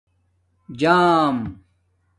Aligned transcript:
جݳم 0.79 1.35